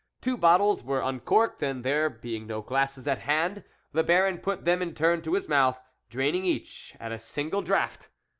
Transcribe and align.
Two 0.19 0.35
bottles 0.35 0.83
were 0.83 1.01
uncorked, 1.03 1.61
and 1.61 1.83
there 1.83 2.09
being 2.09 2.47
no 2.47 2.63
glasses 2.63 3.07
at 3.07 3.19
hand, 3.19 3.63
the 3.91 4.03
Baron 4.03 4.39
put 4.39 4.65
them 4.65 4.81
in 4.81 4.95
turn 4.95 5.21
to 5.21 5.35
his 5.35 5.47
mouth, 5.47 5.79
draining 6.09 6.43
each 6.43 6.97
at 6.99 7.11
a 7.11 7.19
single 7.19 7.61
draught. 7.61 8.09